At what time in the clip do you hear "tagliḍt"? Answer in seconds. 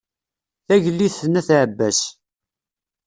0.67-1.19